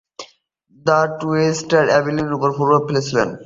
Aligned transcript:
The 0.85 0.99
স্টুজেসও 1.09 1.79
অ্যালিনের 1.91 2.35
ওপর 2.37 2.49
প্রভাব 2.57 2.81
ফেলেছিল। 2.87 3.17